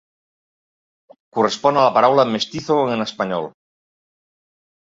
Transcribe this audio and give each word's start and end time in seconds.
Correspon 1.37 1.77
a 1.77 1.83
la 1.87 1.93
paraula 1.99 2.27
"mestizo" 2.31 2.79
en 2.97 3.07
espanyol. 3.07 3.49